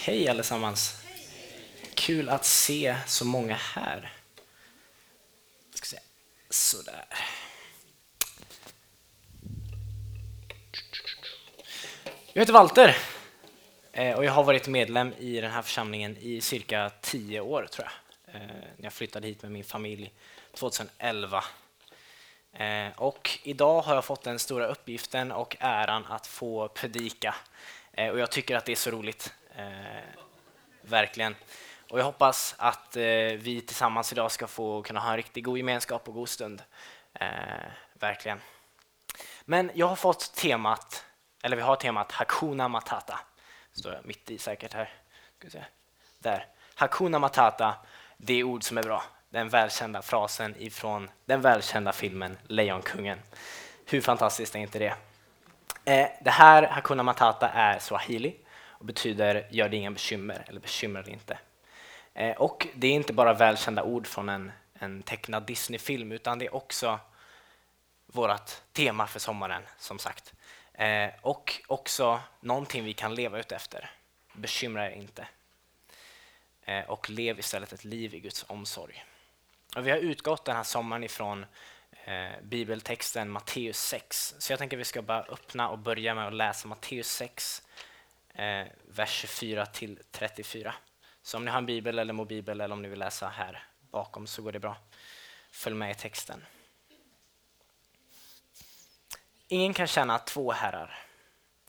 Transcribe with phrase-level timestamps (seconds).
[0.00, 1.02] Hej allesammans!
[1.94, 4.12] Kul att se så många här.
[5.74, 5.98] Ska se.
[6.50, 7.04] Sådär.
[12.32, 12.96] Jag heter Walter
[13.92, 17.88] eh, och jag har varit medlem i den här församlingen i cirka tio år tror
[17.88, 18.34] jag.
[18.34, 18.46] Eh,
[18.76, 20.12] när jag flyttade hit med min familj
[20.54, 21.44] 2011.
[22.52, 27.34] Eh, och idag har jag fått den stora uppgiften och äran att få predika.
[28.12, 29.32] Och jag tycker att det är så roligt.
[29.58, 29.64] Eh,
[30.82, 31.36] verkligen.
[31.90, 33.02] Och jag hoppas att eh,
[33.38, 36.62] vi tillsammans idag ska få kunna ha en riktigt god gemenskap och god stund.
[37.14, 37.28] Eh,
[37.94, 38.40] verkligen.
[39.44, 41.04] Men jag har fått temat
[41.42, 43.20] eller vi har temat Hakuna Matata.
[43.72, 44.92] Står jag mitt i säkert här.
[45.38, 45.64] Ska se.
[46.18, 46.46] Där.
[46.74, 47.74] Hakuna Matata,
[48.16, 49.02] det är ord som är bra.
[49.30, 53.18] Den välkända frasen ifrån den välkända filmen Lejonkungen.
[53.86, 54.94] Hur fantastiskt är inte det?
[55.84, 58.36] Eh, det här Hakuna Matata är swahili
[58.78, 61.38] och betyder gör dig inga bekymmer eller bekymra dig inte.
[62.14, 66.46] Eh, och det är inte bara välkända ord från en, en tecknad Disney-film utan det
[66.46, 67.00] är också
[68.06, 70.34] vårt tema för sommaren som sagt.
[70.72, 73.90] Eh, och också någonting vi kan leva ut efter.
[74.32, 75.28] Bekymra er inte.
[76.62, 79.04] Eh, och lev istället ett liv i Guds omsorg.
[79.76, 81.46] Och vi har utgått den här sommaren ifrån
[82.04, 84.34] eh, bibeltexten Matteus 6.
[84.38, 87.62] Så jag tänker att vi ska bara öppna och börja med att läsa Matteus 6,
[88.38, 90.74] eh, vers 24 till 34.
[91.22, 94.26] Så om ni har en bibel eller mobibel eller om ni vill läsa här bakom
[94.26, 94.76] så går det bra.
[95.50, 96.44] Följ med i texten.
[99.48, 100.98] Ingen kan tjäna två herrar.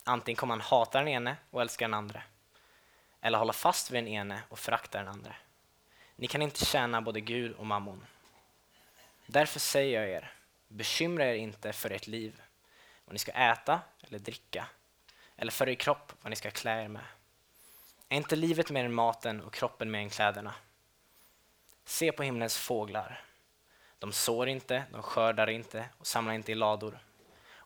[0.04, 2.24] Antingen kommer man hata den ene och älska den andra.
[3.22, 5.36] Eller hålla fast vid den ene och förakta den andra.
[6.16, 8.06] Ni kan inte tjäna både Gud och mammon.
[9.26, 10.34] Därför säger jag er,
[10.68, 12.42] bekymra er inte för ert liv,
[13.06, 14.68] vad ni ska äta eller dricka,
[15.40, 17.06] eller för er kropp, vad ni ska klä er med.
[18.10, 20.54] Är inte livet mer än maten och kroppen mer än kläderna?
[21.86, 23.24] Se på himlens fåglar.
[24.00, 27.00] De sår inte, de skördar inte och samlar inte i lador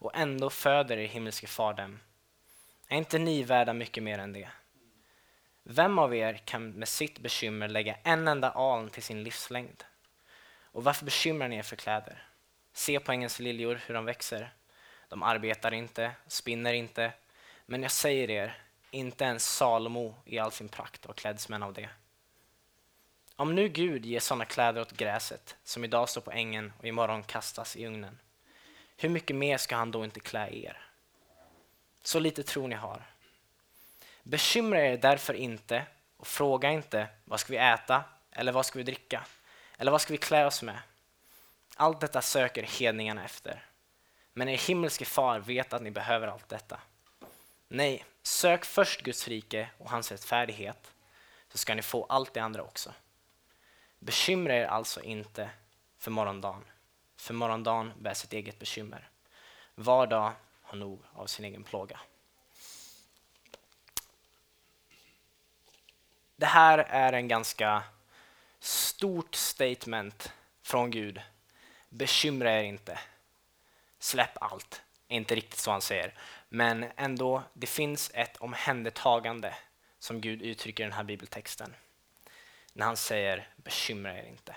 [0.03, 1.99] och ändå föder er himmelske far dem.
[2.87, 4.49] Är inte ni värda mycket mer än det?
[5.63, 9.83] Vem av er kan med sitt bekymmer lägga en enda aln till sin livslängd?
[10.61, 12.27] Och varför bekymrar ni er för kläder?
[12.73, 14.53] Se på ängens liljor hur de växer.
[15.09, 17.11] De arbetar inte, spinner inte.
[17.65, 18.57] Men jag säger er,
[18.91, 21.89] inte ens Salomo i all sin prakt var klädd som en av det.
[23.35, 27.23] Om nu Gud ger sådana kläder åt gräset som idag står på ängen och imorgon
[27.23, 28.19] kastas i ugnen
[28.97, 30.77] hur mycket mer ska han då inte klä er?
[32.03, 33.01] Så lite tro ni har.
[34.23, 35.85] Bekymra er därför inte
[36.17, 39.25] och fråga inte vad ska vi äta eller vad ska vi dricka
[39.77, 40.79] eller vad ska vi klä oss med?
[41.75, 43.65] Allt detta söker hedningarna efter.
[44.33, 46.79] Men er himmelske far vet att ni behöver allt detta.
[47.75, 50.93] Nej, sök först Guds rike och hans rättfärdighet
[51.51, 52.93] så ska ni få allt det andra också.
[53.99, 55.49] Bekymra er alltså inte
[55.97, 56.63] för morgondagen
[57.17, 59.09] för morgondagen bär sitt eget bekymmer.
[59.75, 61.99] Var dag har nog av sin egen plåga.
[66.35, 67.83] Det här är en ganska
[68.59, 71.21] stort statement från Gud.
[71.89, 72.99] Bekymra er inte.
[73.99, 74.81] Släpp allt.
[75.07, 76.13] Inte riktigt så han säger.
[76.55, 79.55] Men ändå, det finns ett omhändertagande
[79.99, 81.75] som Gud uttrycker i den här bibeltexten.
[82.73, 84.55] När han säger bekymra er inte.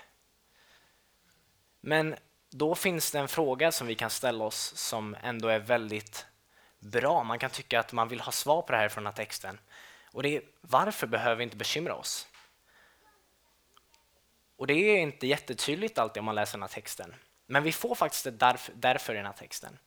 [1.81, 2.15] Men
[2.49, 6.25] då finns det en fråga som vi kan ställa oss som ändå är väldigt
[6.79, 7.23] bra.
[7.23, 9.59] Man kan tycka att man vill ha svar på det här från den här texten.
[10.11, 12.27] Och det är varför behöver vi inte bekymra oss?
[14.55, 17.15] Och det är inte jättetydligt alltid om man läser den här texten.
[17.45, 19.77] Men vi får faktiskt det därf därför i den här texten.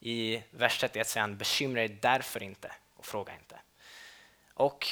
[0.00, 3.60] I vers 31 säger han bekymra er därför inte och fråga inte.
[4.54, 4.86] Och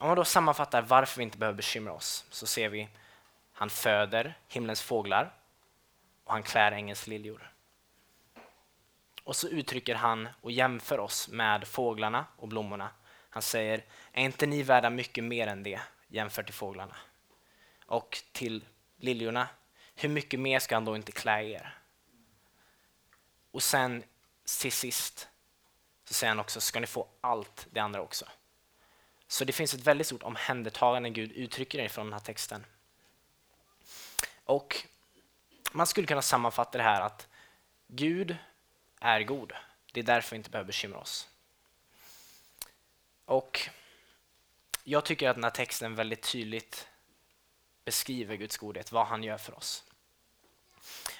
[0.00, 2.88] om man då sammanfattar varför vi inte behöver bekymra oss så ser vi
[3.52, 5.34] han föder himlens fåglar
[6.24, 7.52] och han klär ängens liljor.
[9.24, 12.90] Och så uttrycker han och jämför oss med fåglarna och blommorna.
[13.30, 16.96] Han säger, är inte ni värda mycket mer än det jämfört till fåglarna?
[17.86, 18.64] Och till
[18.96, 19.48] liljorna,
[19.94, 21.78] hur mycket mer ska han då inte klä er?
[23.50, 24.02] Och sen
[24.48, 25.28] sist
[26.04, 28.28] så säger han också, ska ni få allt det andra också?
[29.26, 32.66] Så det finns ett väldigt stort omhändertagande Gud uttrycker ifrån den här texten.
[34.44, 34.86] Och
[35.72, 37.28] man skulle kunna sammanfatta det här att
[37.86, 38.36] Gud
[39.00, 39.52] är god.
[39.92, 41.28] Det är därför vi inte behöver bekymra oss.
[43.24, 43.68] Och
[44.84, 46.88] jag tycker att den här texten väldigt tydligt
[47.84, 49.84] beskriver Guds godhet, vad han gör för oss.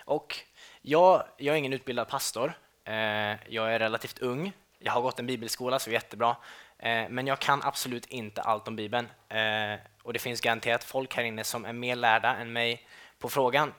[0.05, 0.39] Och
[0.83, 2.59] jag, jag är ingen utbildad pastor.
[2.89, 6.37] Eh, jag är relativt ung Jag har gått en bibelskola, så det är jättebra.
[6.79, 9.09] Eh, men jag kan absolut inte allt om Bibeln.
[9.29, 12.87] Eh, och det finns garanterat folk här inne som är mer lärda än mig
[13.19, 13.75] på frågan.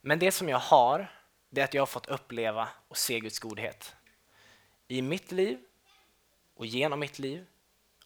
[0.00, 1.12] Men det som jag har,
[1.50, 3.96] det är att jag har fått uppleva och se Guds godhet.
[4.88, 5.58] I mitt liv
[6.54, 7.46] och genom mitt liv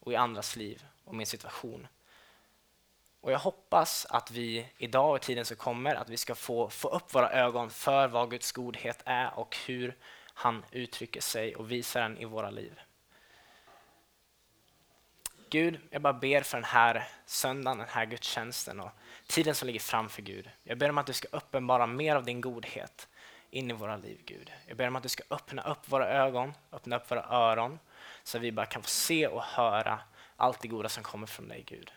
[0.01, 1.87] och i andras liv och min situation.
[3.21, 6.89] Och Jag hoppas att vi idag och tiden som kommer att vi ska få, få
[6.89, 9.97] upp våra ögon för vad Guds godhet är och hur
[10.41, 12.81] han uttrycker sig och visar den i våra liv.
[15.51, 18.91] Gud, jag bara ber för den här söndagen, den här gudstjänsten och
[19.27, 20.51] tiden som ligger framför Gud.
[20.63, 23.09] Jag ber om att du ska uppenbara mer av din godhet
[23.51, 24.53] in i våra liv, Gud.
[24.67, 27.79] Jag ber om att du ska öppna upp våra ögon, öppna upp våra öron
[28.23, 30.01] så att vi bara kan få se och höra
[30.37, 31.93] allt det goda som kommer från dig, Gud.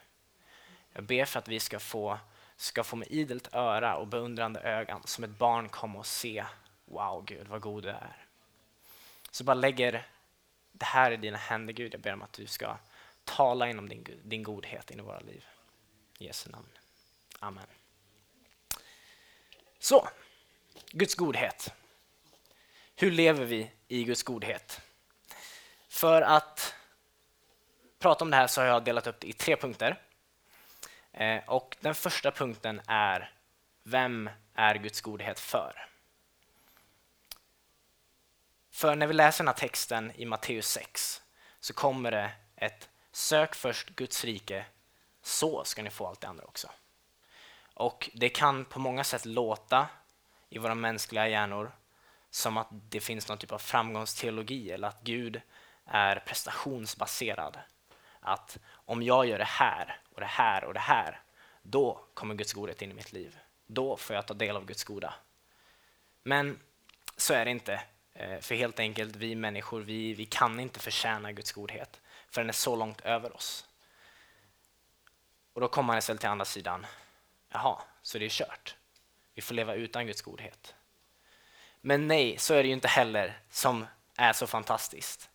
[0.94, 2.20] Jag ber för att vi ska få,
[2.56, 6.46] ska få med idelt öra och beundrande ögon som ett barn komma och se.
[6.86, 8.31] Wow, Gud, vad god du är.
[9.32, 10.08] Så bara lägger
[10.72, 11.94] det här i dina händer, Gud.
[11.94, 12.78] Jag ber om att du ska
[13.24, 15.46] tala inom din, din godhet in i våra liv.
[16.18, 16.70] I Jesu namn.
[17.40, 17.68] Amen.
[19.80, 20.08] Så,
[20.92, 21.74] Guds godhet.
[22.96, 24.82] Hur lever vi i Guds godhet?
[25.88, 26.76] För att
[28.00, 30.02] prata om det här så har jag delat upp det i tre punkter.
[31.12, 33.34] Eh, och Den första punkten är
[33.84, 35.91] Vem är Guds godhet för?
[38.72, 41.22] För när vi läser den här texten i Matteus 6
[41.60, 44.66] så kommer det ett Sök först Guds rike,
[45.22, 46.70] så ska ni få allt det andra också.
[47.74, 49.88] Och Det kan på många sätt låta
[50.50, 51.72] i våra mänskliga hjärnor
[52.30, 55.42] som att det finns någon typ av framgångsteologi eller att Gud
[55.86, 57.60] är prestationsbaserad.
[58.20, 61.22] Att om jag gör det här och det här och det här,
[61.62, 63.40] då kommer Guds godhet in i mitt liv.
[63.68, 65.14] Då får jag ta del av Guds goda.
[66.24, 66.60] Men
[67.18, 67.82] så är det inte.
[68.14, 72.02] Eh, för helt enkelt, vi människor, vi, vi kan inte förtjäna Guds godhet.
[72.30, 73.66] För den är så långt över oss.
[75.54, 76.86] Och då kommer man istället till andra sidan.
[77.50, 78.76] Jaha, så det är kört.
[79.34, 80.76] Vi får leva utan Guds godhet.
[81.82, 83.86] Men nej, så är det ju inte heller som
[84.16, 85.30] är så fantastiskt.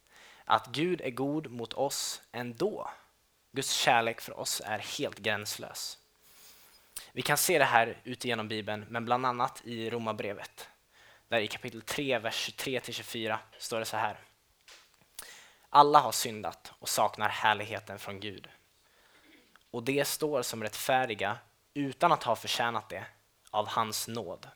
[0.44, 2.90] Att Gud är god mot oss ändå.
[3.52, 5.98] Guds kärlek för oss är helt gränslös.
[7.12, 10.68] Vi kan se det här ute genom Bibeln, men bland annat i Romarbrevet.
[11.28, 14.18] Där i kapitel 3, vers 23-24 står det så här.
[15.68, 18.48] Alla har syndat och saknar härligheten från Gud.
[19.70, 21.38] Och det står som rättfärdiga
[21.74, 23.06] utan att ha förtjänat det
[23.50, 24.48] av hans nåd.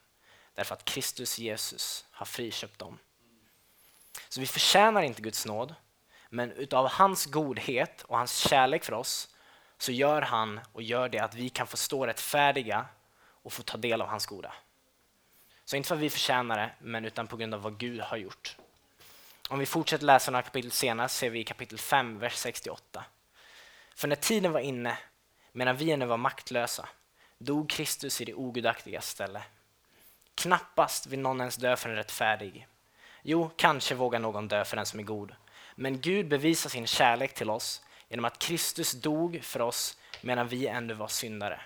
[0.54, 2.98] Därför att Kristus Jesus har friköpt dem.
[4.28, 5.74] Så vi förtjänar inte Guds nåd,
[6.28, 9.34] men utav hans godhet och hans kärlek för oss
[9.78, 12.86] så gör han och gör det att vi kan få stå rättfärdiga
[13.18, 14.54] och få ta del av hans goda.
[15.70, 18.16] Så inte för att vi förtjänar det, men utan på grund av vad Gud har
[18.16, 18.56] gjort.
[19.48, 23.04] Om vi fortsätter läsa några kapitel senare ser vi i kapitel 5, vers 68.
[23.94, 24.98] För när tiden var inne,
[25.52, 26.88] medan vi ännu var maktlösa,
[27.38, 29.42] dog Kristus i det ogudaktiga ställe.
[30.34, 32.66] Knappast vill någon ens dö för en rättfärdig.
[33.22, 35.34] Jo, kanske vågar någon dö för den som är god.
[35.74, 40.66] Men Gud bevisar sin kärlek till oss genom att Kristus dog för oss medan vi
[40.66, 41.60] ännu var syndare.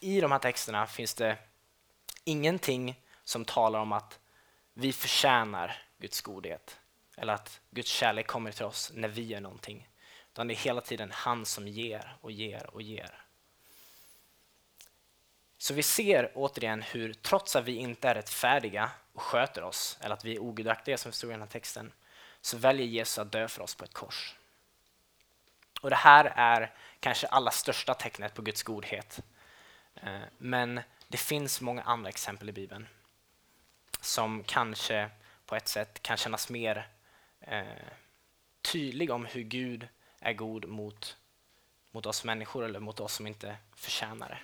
[0.00, 1.38] I de här texterna finns det
[2.24, 4.18] ingenting som talar om att
[4.74, 6.78] vi förtjänar Guds godhet
[7.16, 9.88] eller att Guds kärlek kommer till oss när vi gör någonting.
[10.32, 13.22] Utan det är hela tiden han som ger och ger och ger.
[15.58, 20.14] Så vi ser återigen hur trots att vi inte är rättfärdiga och sköter oss, eller
[20.14, 21.92] att vi är ogudaktiga som står i den här texten,
[22.40, 24.34] så väljer Jesus att dö för oss på ett kors.
[25.80, 29.20] Och Det här är kanske allra största tecknet på Guds godhet.
[30.02, 32.86] Eh, men det finns många andra exempel i Bibeln
[34.00, 35.10] som kanske
[35.46, 36.88] på ett sätt kan kännas mer
[37.40, 37.64] eh,
[38.62, 39.88] tydlig om hur Gud
[40.20, 41.16] är god mot,
[41.90, 44.38] mot oss människor eller mot oss som inte förtjänar det.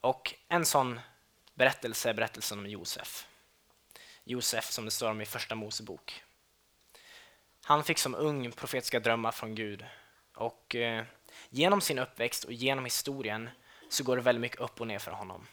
[0.00, 1.00] Och en sån
[1.54, 3.26] berättelse är berättelsen om Josef.
[4.24, 6.22] Josef som det står om i Första Mosebok.
[7.62, 9.84] Han fick som ung profetiska drömmar från Gud
[10.34, 11.04] och eh,
[11.50, 13.50] genom sin uppväxt och genom historien
[13.88, 15.46] så går det väldigt mycket upp och ner för honom.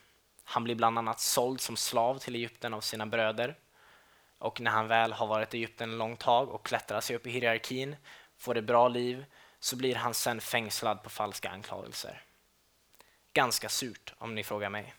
[0.44, 3.56] Han blir bland annat såld som slav till Egypten av sina bröder.
[4.38, 7.28] Och när han väl har varit i Egypten en lång tag och klättrar sig upp
[7.28, 7.96] i hierarkin,
[8.38, 9.26] får ett bra liv,
[9.60, 12.24] så blir han sen fängslad på falska anklagelser.
[13.34, 14.94] Ganska surt om ni frågar mig.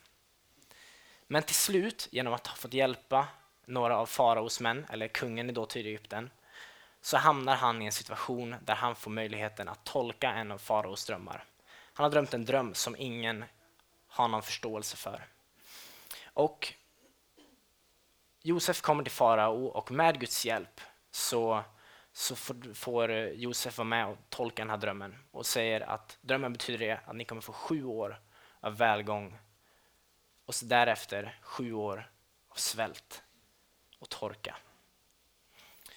[1.26, 3.28] Men till slut, genom att ha fått hjälpa
[3.64, 6.31] några av faraos män, eller kungen i dåtid Egypten,
[7.00, 11.07] så hamnar han i en situation där han får möjligheten att tolka en av faraos
[11.07, 11.45] drömmar.
[11.97, 13.45] Han har drömt en dröm som ingen
[14.07, 15.26] har någon förståelse för.
[16.25, 16.75] Och
[18.43, 21.65] Josef kommer till farao och med Guds hjälp så,
[22.12, 26.53] så får, får Josef vara med och tolka den här drömmen och säger att drömmen
[26.53, 28.21] betyder att ni kommer få sju år
[28.61, 29.38] av välgång
[30.47, 32.11] och så därefter sju år
[32.49, 33.23] av svält
[33.99, 34.57] och torka.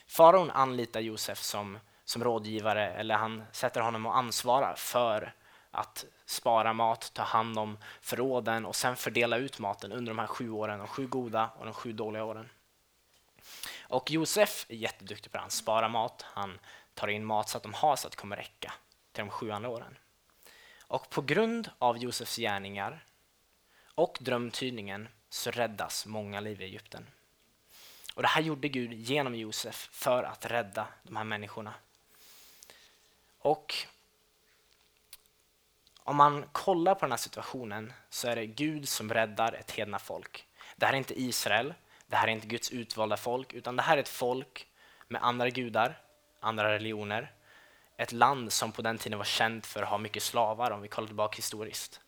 [0.07, 5.33] Faraon anlitar Josef som, som rådgivare eller han sätter honom att ansvara för
[5.71, 10.27] att spara mat, ta hand om förråden och sen fördela ut maten under de här
[10.27, 12.49] sju åren, de sju goda och de sju dåliga åren.
[13.81, 15.41] Och Josef är jätteduktig på det.
[15.41, 16.59] Han sparar mat, han
[16.93, 18.73] tar in mat så att de har så att det kommer räcka
[19.11, 19.97] till de sju andra åren.
[20.81, 23.03] Och på grund av Josefs gärningar
[23.95, 27.07] och drömtydningen så räddas många liv i Egypten.
[28.15, 31.73] Och Det här gjorde Gud genom Josef för att rädda de här människorna.
[33.39, 33.75] Och
[36.09, 39.99] om man kollar på den här situationen så är det Gud som räddar ett hedna
[39.99, 40.45] folk.
[40.75, 41.73] Det här är inte Israel,
[42.07, 44.67] det här är inte Guds utvalda folk, utan det här är ett folk
[45.07, 46.01] med andra gudar,
[46.39, 47.33] andra religioner.
[47.97, 50.87] Ett land som på den tiden var känt för att ha mycket slavar, om vi
[50.87, 52.01] kollar tillbaka historiskt.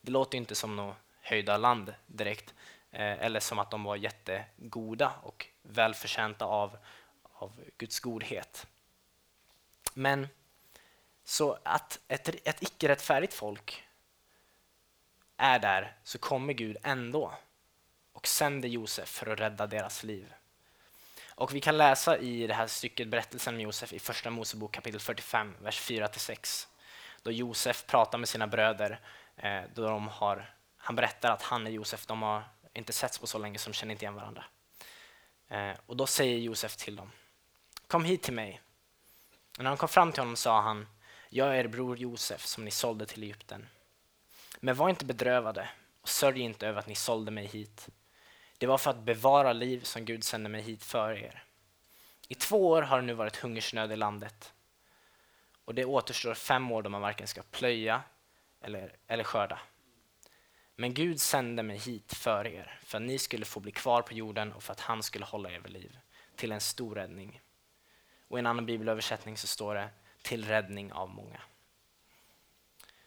[0.00, 2.54] Det låter inte som något höjda land direkt,
[2.90, 6.76] eh, eller som att de var jättegoda och välförtjänta av,
[7.22, 8.66] av Guds godhet.
[9.94, 10.28] Men
[11.24, 13.84] så att ett, ett icke-rättfärdigt folk
[15.36, 17.34] är där så kommer Gud ändå
[18.12, 20.34] och sänder Josef för att rädda deras liv.
[21.34, 25.00] Och Vi kan läsa i det här stycket berättelsen om Josef i Första Mosebok kapitel
[25.00, 26.66] 45, vers 4-6.
[27.22, 29.00] Då Josef pratar med sina bröder.
[29.36, 32.06] Eh, då de har, han berättar att han är Josef.
[32.06, 34.44] De har inte setts på så länge som känner inte igen varandra.
[35.48, 37.10] Eh, och Då säger Josef till dem.
[37.86, 38.60] Kom hit till mig.
[39.58, 40.86] Och när de kom fram till honom sa han
[41.34, 43.66] jag är er bror Josef som ni sålde till Egypten.
[44.60, 45.68] Men var inte bedrövade
[46.02, 47.88] och sörj inte över att ni sålde mig hit.
[48.58, 51.44] Det var för att bevara liv som Gud sände mig hit för er.
[52.28, 54.52] I två år har det nu varit hungersnöd i landet
[55.64, 58.02] och det återstår fem år då man varken ska plöja
[58.60, 59.60] eller, eller skörda.
[60.76, 64.14] Men Gud sände mig hit för er, för att ni skulle få bli kvar på
[64.14, 65.98] jorden och för att han skulle hålla er vid liv,
[66.36, 67.40] till en stor räddning.
[68.28, 69.88] Och I en annan bibelöversättning så står det
[70.22, 71.40] till räddning av många.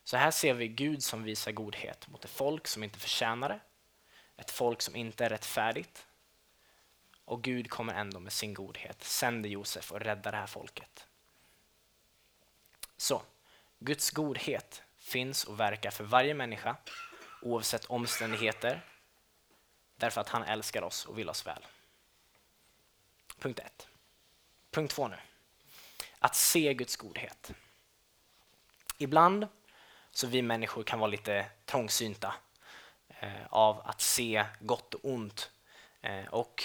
[0.04, 3.60] Så här ser vi Gud som visar godhet mot ett folk som inte förtjänar det,
[4.38, 6.06] ett folk som inte är rättfärdigt.
[7.26, 11.08] Och Gud kommer ändå med sin godhet, sänder Josef och räddar det här folket.
[12.98, 13.22] Så,
[13.80, 16.78] Guds godhet finns och verkar för varje människa
[17.42, 18.82] oavsett omständigheter
[19.96, 21.66] därför att han älskar oss och vill oss väl.
[23.40, 23.88] Punkt 1.
[24.72, 25.18] Punkt 2 nu
[26.26, 27.52] att se Guds godhet.
[28.98, 29.48] Ibland
[30.12, 32.34] så vi människor kan vara lite trångsynta
[33.08, 35.52] eh, av att se gott och ont.
[36.02, 36.64] Eh, och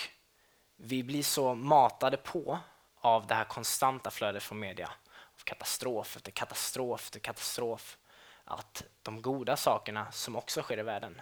[0.77, 2.59] vi blir så matade på
[2.95, 4.87] av det här konstanta flödet från media.
[5.35, 7.99] Av katastrof efter katastrof efter katastrof.
[8.45, 11.21] Att de goda sakerna som också sker i världen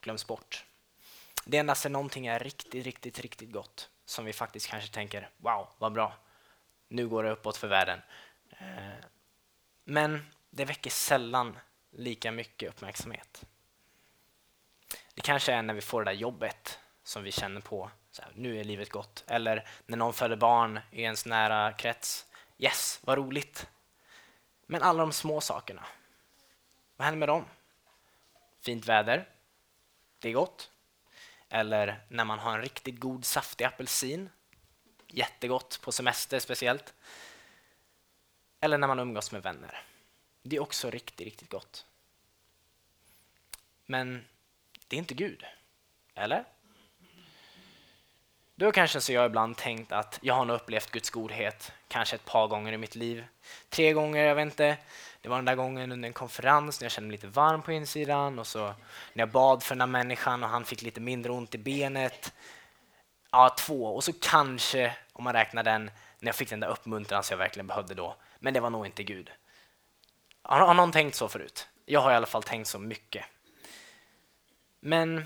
[0.00, 0.64] glöms bort.
[1.44, 5.68] Det endast är någonting är riktigt, riktigt, riktigt gott som vi faktiskt kanske tänker wow,
[5.78, 6.12] vad bra
[6.92, 8.00] nu går det uppåt för världen.
[8.50, 9.04] Eh,
[9.84, 11.58] men det väcker sällan
[11.90, 13.44] lika mycket uppmärksamhet.
[15.14, 18.32] Det kanske är när vi får det där jobbet som vi känner på, så här,
[18.34, 19.24] nu är livet gott.
[19.26, 22.26] Eller när någon föder barn i ens nära krets.
[22.58, 23.68] Yes, vad roligt.
[24.66, 25.86] Men alla de små sakerna,
[26.96, 27.44] vad händer med dem?
[28.60, 29.28] Fint väder,
[30.18, 30.70] det är gott.
[31.48, 34.30] Eller när man har en riktigt god saftig apelsin
[35.12, 36.94] Jättegott på semester speciellt.
[38.60, 39.82] Eller när man umgås med vänner.
[40.42, 41.86] Det är också riktigt, riktigt gott.
[43.86, 44.24] Men
[44.88, 45.44] det är inte Gud.
[46.14, 46.44] Eller?
[48.54, 52.16] Du har kanske så jag ibland tänkt att jag har nog upplevt Guds godhet kanske
[52.16, 53.24] ett par gånger i mitt liv.
[53.68, 54.76] Tre gånger, jag vet inte.
[55.20, 57.72] Det var den där gången under en konferens när jag kände mig lite varm på
[57.72, 58.66] insidan och så
[59.12, 62.32] när jag bad för den där människan och han fick lite mindre ont i benet.
[63.30, 63.86] Ja, två.
[63.86, 65.84] Och så kanske, om man räknar den,
[66.18, 68.16] när jag fick den där uppmuntran som jag verkligen behövde då.
[68.38, 69.30] Men det var nog inte Gud.
[70.42, 71.68] Har, har någon tänkt så förut?
[71.84, 73.24] Jag har i alla fall tänkt så mycket.
[74.80, 75.24] Men,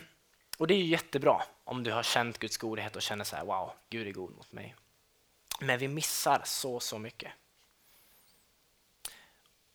[0.59, 3.45] och det är ju jättebra om du har känt Guds godhet och känner så här,
[3.45, 4.75] wow, Gud är god mot mig.
[5.61, 7.33] Men vi missar så, så mycket.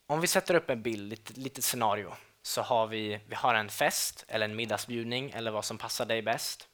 [0.06, 3.70] Om vi sätter upp en bild, ett litet scenario, så har vi, vi har en
[3.70, 6.68] fest eller en middagsbjudning eller vad som passar dig bäst.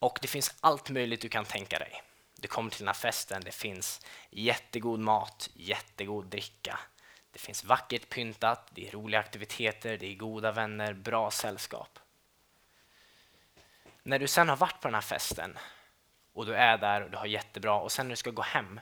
[0.00, 2.02] Och det finns allt möjligt du kan tänka dig.
[2.36, 6.78] Du kommer till den här festen, det finns jättegod mat, jättegod dricka.
[7.32, 11.98] Det finns vackert pyntat, det är roliga aktiviteter, det är goda vänner, bra sällskap.
[14.02, 15.58] när du sen har varit på den här festen
[16.32, 18.80] och du är där och du har jättebra och sen när du ska gå hem,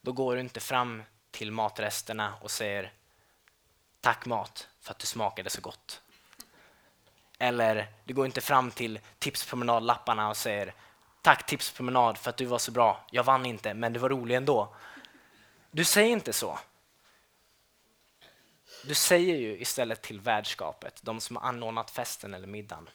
[0.00, 2.92] då går du inte fram till matresterna och säger
[4.00, 6.02] tack mat för att du smakade så gott.
[7.38, 10.74] Eller du går inte fram till tipspromenadlapparna och säger
[11.22, 13.04] tack tipspromenad för att du var så bra.
[13.10, 14.74] Jag vann inte, men du var rolig ändå.
[15.70, 16.58] Du säger inte så.
[18.84, 22.88] Du säger ju istället till värdskapet, de som har anordnat festen eller middagen.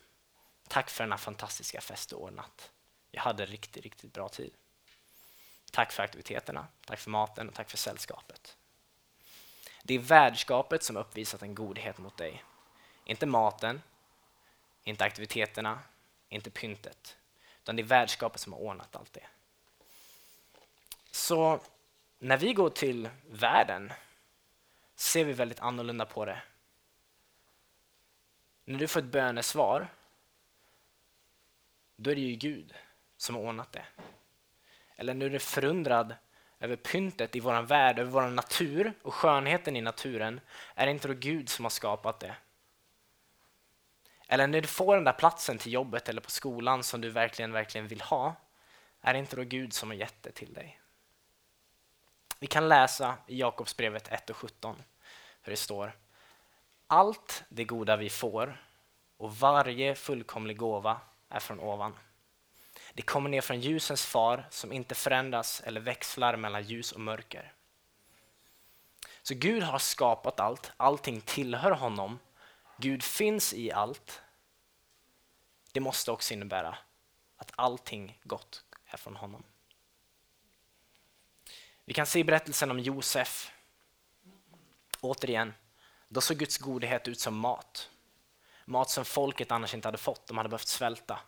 [0.68, 2.72] Tack för den här fantastiska fest du ordnat.
[3.12, 4.54] Jag hade riktigt, riktigt bra tid.
[5.72, 8.58] Tack för aktiviteterna, tack för maten och tack för sällskapet.
[9.84, 12.44] Det är värdskapet som uppvisat en godhet mot dig.
[13.06, 13.82] Inte maten,
[14.84, 15.80] inte aktiviteterna,
[16.30, 17.18] inte pyntet.
[17.64, 19.28] Utan det är värdskapet som har ordnat allt det.
[21.12, 21.60] Så
[22.20, 23.94] när vi går till världen
[24.96, 26.42] ser vi väldigt annorlunda på det.
[28.66, 29.88] När du får ett bönesvar,
[31.96, 32.74] då är det ju Gud
[33.18, 33.86] som har ordnat det.
[34.96, 36.16] Eller när du är förundrad
[36.60, 40.42] över pyntet i vår värld, över vår natur och skönheten i naturen,
[40.76, 42.36] är det inte då Gud som har skapat det?
[44.34, 47.52] Eller när du får den där platsen till jobbet eller på skolan som du verkligen,
[47.52, 48.36] verkligen vill ha,
[49.02, 50.80] är det inte då Gud som har gett det till dig?
[52.40, 54.84] Vi kan läsa i Jakobsbrevet 1 och 17
[55.42, 55.98] hur det står
[56.88, 58.66] Allt det goda vi får
[59.18, 61.00] och varje fullkomlig gåva
[61.30, 61.98] är från ovan.
[62.94, 67.54] Det kommer ner från ljusens far som inte förändras eller växlar mellan ljus och mörker.
[69.22, 72.20] Så Gud har skapat allt, allting tillhör honom.
[72.84, 74.22] Gud finns i allt.
[75.72, 76.78] Det måste också innebära
[77.38, 79.44] att allting gott är från honom.
[81.86, 83.52] Vi kan se i berättelsen om Josef.
[85.02, 85.54] Återigen,
[86.08, 87.90] då såg Guds godhet ut som mat.
[88.66, 91.20] Mat som folket annars inte hade fått, de hade behövt svälta.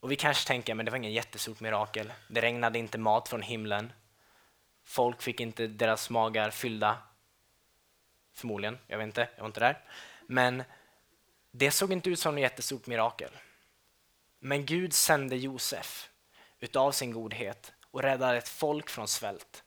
[0.00, 2.12] Och vi kanske tänker, men det var ingen jättestort mirakel.
[2.28, 3.92] Det regnade inte mat från himlen.
[4.84, 6.98] Folk fick inte deras magar fyllda.
[8.32, 9.82] Förmodligen, jag vet inte, jag var inte där.
[10.32, 10.64] Men
[11.50, 13.30] det såg inte ut som ett jättestort mirakel.
[14.38, 16.10] Men Gud sände Josef
[16.60, 19.64] utav sin godhet och räddade ett folk från svält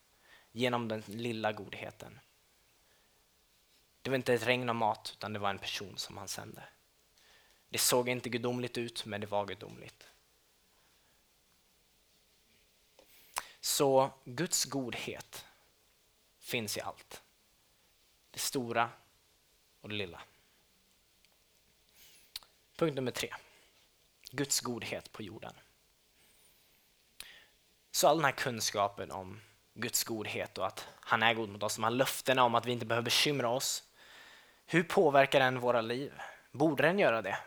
[0.51, 2.19] genom den lilla godheten.
[4.01, 6.63] Det var inte ett regn av mat, utan det var en person som han sände.
[7.69, 10.07] Det såg inte gudomligt ut, men det var gudomligt.
[13.59, 15.45] Så Guds godhet
[16.39, 17.23] finns i allt.
[18.31, 18.89] Det stora
[19.81, 20.21] och det lilla.
[22.75, 23.33] Punkt nummer tre.
[24.31, 25.53] Guds godhet på jorden.
[27.91, 29.41] Så all den här kunskapen om
[29.73, 32.71] Guds godhet och att han är god mot oss, de här löftena om att vi
[32.71, 33.83] inte behöver bekymra oss.
[34.65, 36.13] Hur påverkar den våra liv?
[36.51, 37.37] Borde den göra det?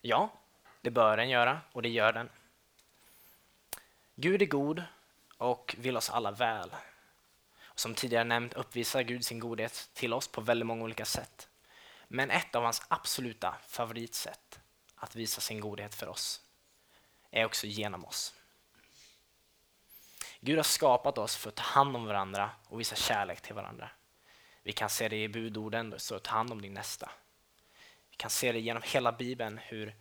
[0.00, 0.30] Ja,
[0.80, 2.28] det bör den göra och det gör den.
[4.14, 4.82] Gud är god
[5.36, 6.70] och vill oss alla väl.
[7.74, 11.48] Som tidigare nämnt uppvisar Gud sin godhet till oss på väldigt många olika sätt.
[12.08, 14.60] Men ett av hans absoluta favoritsätt
[14.94, 16.42] att visa sin godhet för oss
[17.30, 18.34] är också genom oss.
[20.40, 23.90] Gud har skapat oss för att ta hand om varandra och visa kärlek till varandra.
[24.62, 27.10] Vi kan se det i budorden, så ta hand om din nästa.
[28.10, 29.94] Vi kan se det genom hela Bibeln, hur,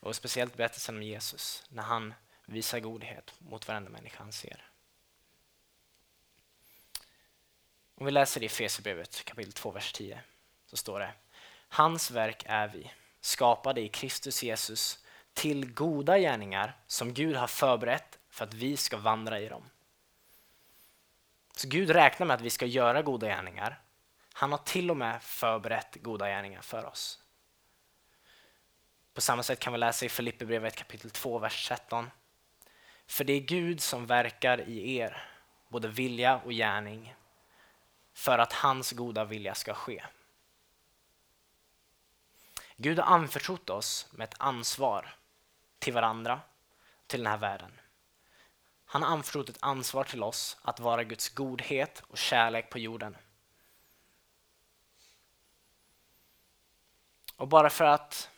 [0.00, 2.14] och speciellt berättelsen om Jesus, när han
[2.46, 4.70] visar godhet mot varenda människa han ser.
[7.94, 10.22] Om vi läser i Efesierbrevet kapitel 2, vers 10,
[10.66, 11.12] så står det
[11.72, 18.18] Hans verk är vi, skapade i Kristus Jesus till goda gärningar som Gud har förberett
[18.30, 19.70] för att vi ska vandra i dem.
[21.56, 23.80] Så Gud räknar med att vi ska göra goda gärningar.
[24.32, 27.18] Han har till och med förberett goda gärningar för oss.
[29.14, 32.10] På samma sätt kan vi läsa i Filipperbrevet kapitel 2, vers 13.
[33.06, 35.26] För det är Gud som verkar i er,
[35.68, 37.14] både vilja och gärning,
[38.12, 40.02] för att hans goda vilja ska ske.
[42.82, 45.16] Gud har anförtrott oss med ett ansvar
[45.78, 46.40] till varandra,
[47.06, 47.80] till den här världen.
[48.84, 53.16] Han har anförtrott ett ansvar till oss att vara Guds godhet och kärlek på jorden.
[57.36, 58.30] Och bara för att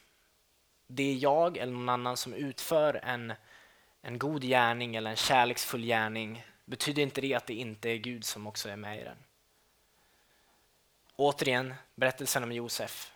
[0.86, 3.32] det är jag eller någon annan som utför en,
[4.00, 8.24] en god gärning eller en kärleksfull gärning betyder inte det att det inte är Gud
[8.24, 9.18] som också är med i den.
[11.16, 13.11] Återigen, berättelsen om Josef.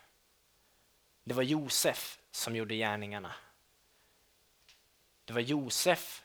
[1.27, 3.35] Det var Josef som gjorde gärningarna.
[5.25, 6.23] Det var Josef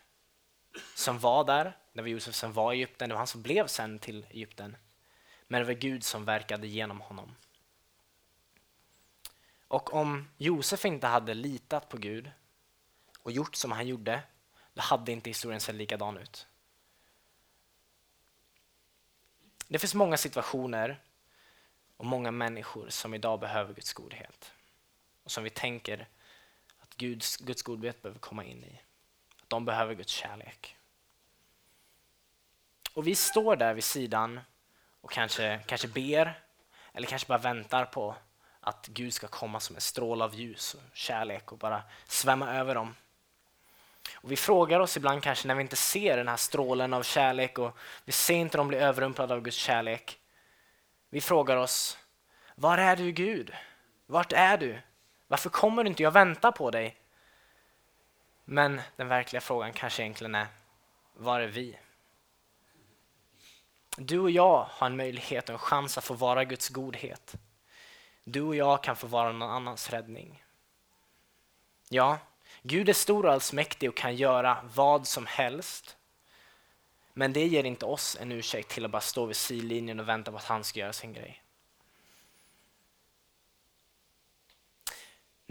[0.95, 3.67] som var där, det var Josef som var i Egypten, det var han som blev
[3.67, 4.77] sen till Egypten.
[5.49, 7.35] Men det var Gud som verkade genom honom.
[9.69, 12.31] Och om Josef inte hade litat på Gud
[13.19, 14.23] och gjort som han gjorde,
[14.75, 16.47] då hade inte historien sett likadan ut.
[19.69, 21.01] Det finns många situationer
[21.97, 24.53] och många människor som idag behöver Guds godhet.
[25.25, 26.09] Och som vi tänker
[26.79, 28.81] att Guds, Guds godhet behöver komma in i.
[29.43, 30.77] Att de behöver Guds kärlek.
[32.95, 34.41] Och vi står där vid sidan
[35.01, 36.41] och kanske, kanske ber
[36.93, 38.17] eller kanske bara väntar på
[38.61, 42.75] att Gud ska komma som en stråle av ljus och kärlek och bara svämma över
[42.75, 42.95] dem.
[44.15, 47.59] Och vi frågar oss ibland kanske när vi inte ser den här strålen av kärlek
[47.59, 50.19] och vi ser inte dem bli överrumplade av Guds kärlek.
[51.11, 51.99] Vi frågar oss,
[52.55, 53.53] var är du Gud?
[54.07, 54.79] Vart är du?
[55.33, 56.03] Varför kommer du inte?
[56.03, 56.97] Jag väntar på dig.
[58.45, 60.47] Men den verkliga frågan kanske egentligen är,
[61.15, 61.79] var är vi?
[63.97, 67.35] Du och jag har en möjlighet och en chans att få vara Guds godhet.
[68.25, 70.45] Du och jag kan få vara någon annans räddning.
[71.89, 72.19] Ja,
[72.63, 75.97] Gud är stor och allsmäktig och kan göra vad som helst.
[77.13, 80.31] Men det ger inte oss en ursäkt till att bara stå vid sidlinjen och vänta
[80.31, 81.42] på att han ska göra sin grej.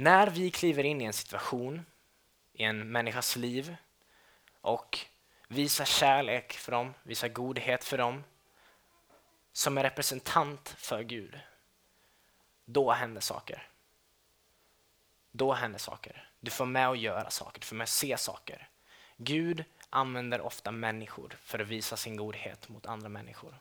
[0.02, 1.86] När vi kliver in i en situation
[2.54, 3.76] i en människas liv
[4.62, 5.00] och
[5.48, 8.24] visar kärlek för dem, visar godhet för dem
[9.52, 11.40] som en representant för Gud,
[12.66, 13.70] då händer saker.
[15.32, 16.30] Då händer saker.
[16.40, 18.70] Du får med att göra saker, du får med att se saker.
[19.18, 23.60] Gud använder ofta människor för att visa sin godhet mot andra människor.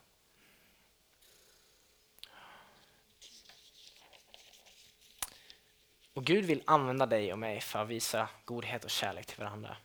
[6.13, 9.77] Och Gud vill använda dig och mig för att visa godhet och kärlek till varandra.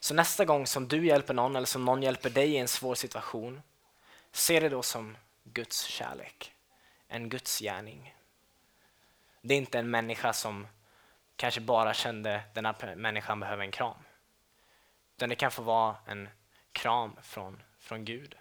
[0.00, 2.94] Så nästa gång som du hjälper någon eller som någon hjälper dig i en svår
[2.94, 3.62] situation,
[4.32, 6.52] se det då som Guds kärlek,
[7.08, 8.14] en Guds gärning.
[9.40, 10.66] Det är inte en människa som
[11.36, 13.96] kanske bara kände att den här människan behöver en kram.
[15.16, 16.28] Utan det kan få vara en
[16.72, 18.34] kram från, från Gud.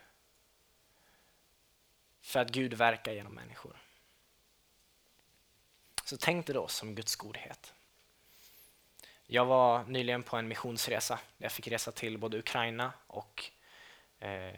[2.22, 3.83] För att Gud verkar genom människor.
[6.14, 7.74] Så tänk dig då som Guds godhet.
[9.28, 11.20] Jag var nyligen på en missionsresa.
[11.38, 13.44] Jag fick resa till både Ukraina och
[14.20, 14.56] eh, eh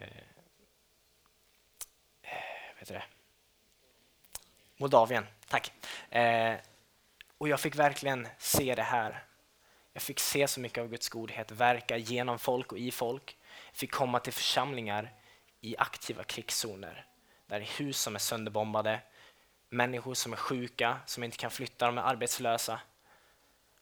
[2.78, 3.02] vet det?
[4.76, 5.26] Moldavien.
[5.48, 5.72] Tack.
[6.10, 6.56] Eh,
[7.38, 9.24] och jag fick verkligen se det här.
[9.92, 13.38] Jag fick se så mycket av Guds godhet verka genom folk och i folk.
[13.70, 15.12] Jag fick komma till församlingar
[15.60, 17.06] i aktiva krigszoner.
[17.46, 19.00] Där hus som är sönderbombade,
[19.68, 22.80] människor som är sjuka, som inte kan flytta, de är arbetslösa.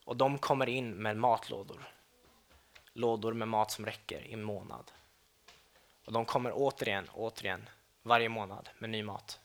[0.05, 1.79] Och de kommer in med matlådor.
[2.93, 4.91] Lådor med mat som räcker i en månad.
[6.05, 7.69] Och de kommer återigen, återigen,
[8.03, 9.39] varje månad med ny mat.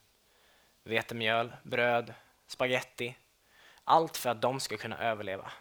[0.85, 2.15] Vetemjöl, bröd,
[2.47, 3.17] spaghetti.
[3.85, 5.53] Allt för att de ska kunna överleva.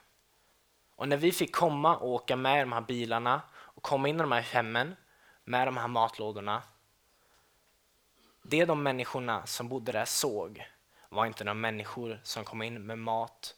[0.96, 4.20] Och när vi fick komma och åka med de här bilarna och komma in i
[4.20, 4.96] de här hemmen
[5.44, 6.64] med de här matlådorna.
[8.50, 10.68] Det de människorna som bodde där såg
[11.10, 13.56] var inte några människor som kom in med mat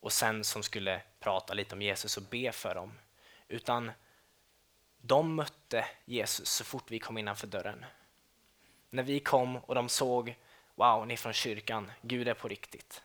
[0.00, 2.92] och sen som skulle prata lite om Jesus och be för dem.
[3.48, 3.92] Utan
[4.98, 7.84] de mötte Jesus så fort vi kom innanför dörren.
[8.90, 10.36] När vi kom och de såg,
[10.74, 13.02] wow, ni är från kyrkan, Gud är på riktigt.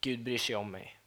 [0.00, 1.00] Gud bryr sig om mig.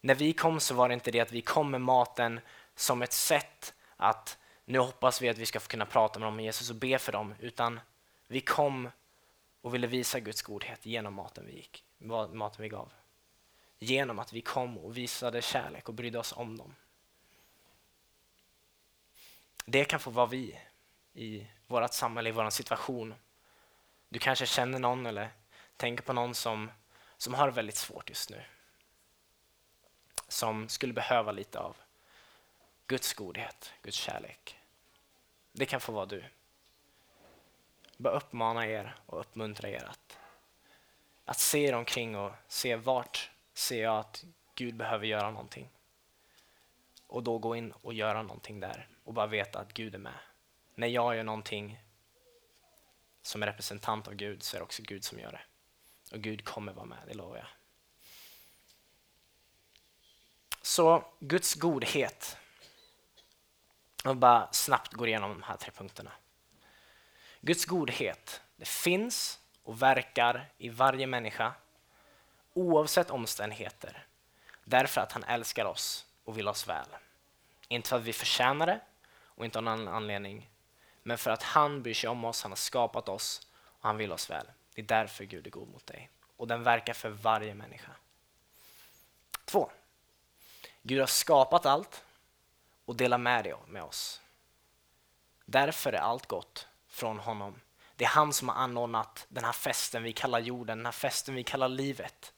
[0.00, 2.40] När vi kom så var det inte det att vi kom med maten
[2.74, 4.38] som ett sätt att
[4.70, 6.98] nu hoppas vi att vi ska få kunna prata med dem om Jesus och be
[6.98, 7.80] för dem, utan
[8.26, 8.90] vi kom
[9.60, 11.84] och ville visa Guds godhet genom maten vi, gick,
[12.32, 12.92] maten vi gav.
[13.78, 16.74] Genom att vi kom och visade kärlek och brydde oss om dem.
[19.64, 20.60] Det kan få vara vi
[21.12, 23.14] i vårt samhälle, i vår situation.
[24.08, 25.30] Du kanske känner någon eller
[25.76, 26.70] tänker på någon som,
[27.16, 28.42] som har det väldigt svårt just nu.
[30.28, 31.76] Som skulle behöva lite av
[32.86, 34.59] Guds godhet, Guds kärlek.
[35.52, 36.24] Det kan få vara du.
[37.96, 40.18] Bara uppmana er och uppmuntra er att,
[41.24, 45.70] att se er omkring och se vart ser jag att Gud behöver göra någonting.
[47.06, 50.18] Och då gå in och göra någonting där och bara veta att Gud är med.
[50.74, 51.80] När jag gör någonting
[53.22, 55.42] som är representant av Gud så är det också Gud som gör det.
[56.12, 57.46] Och Gud kommer vara med, det lovar jag.
[60.62, 62.36] Så Guds godhet.
[64.04, 66.12] Och bara snabbt gå igenom de här tre punkterna.
[67.40, 71.52] Guds godhet, det finns och verkar i varje människa
[72.54, 74.06] oavsett omständigheter.
[74.64, 76.86] Därför att han älskar oss och vill oss väl.
[77.68, 78.80] Inte för att vi förtjänar det
[79.22, 80.50] och inte av någon annan anledning,
[81.02, 84.12] men för att han bryr sig om oss, han har skapat oss och han vill
[84.12, 84.46] oss väl.
[84.74, 86.10] Det är därför Gud är god mot dig.
[86.36, 87.92] Och den verkar för varje människa.
[89.44, 89.70] Två.
[90.82, 92.04] Gud har skapat allt
[92.90, 94.20] och dela med dig med oss.
[95.44, 97.60] Därför är allt gott från honom.
[97.96, 101.34] Det är han som har anordnat den här festen vi kallar jorden, den här festen
[101.34, 102.32] vi kallar livet.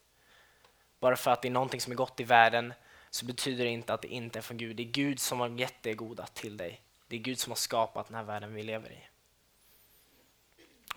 [1.01, 2.75] Bara för att det är någonting som är gott i världen
[3.11, 4.77] så betyder det inte att det inte är från Gud.
[4.77, 6.83] Det är Gud som har gett det goda till dig.
[7.07, 9.09] Det är Gud som har skapat den här världen vi lever i.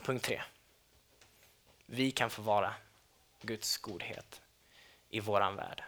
[0.01, 0.41] Punkt tre.
[1.85, 2.73] Vi kan få vara
[3.41, 4.41] Guds godhet
[5.09, 5.83] i våran värld.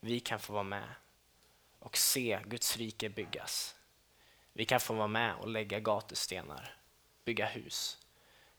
[0.00, 0.88] Vi kan få vara med
[1.84, 3.74] och se Guds rike byggas.
[4.52, 6.76] Vi kan få vara med och lägga gatustenar,
[7.24, 7.98] bygga hus,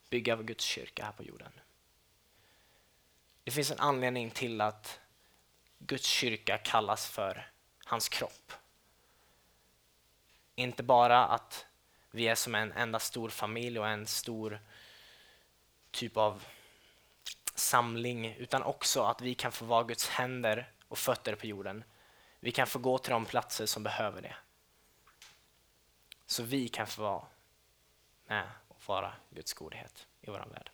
[0.09, 1.51] bygga Guds kyrka här på jorden.
[3.43, 4.99] Det finns en anledning till att
[5.79, 7.51] Guds kyrka kallas för
[7.85, 8.51] hans kropp.
[10.55, 11.65] Inte bara att
[12.11, 14.59] vi är som en enda stor familj och en stor
[15.91, 16.43] typ av
[17.55, 21.83] samling utan också att vi kan få vara Guds händer och fötter på jorden.
[22.45, 24.35] Vi kan få gå till de platser som behöver det.
[26.25, 27.25] Så vi kan få vara
[28.27, 30.71] med och vara Guds godhet i vår värld.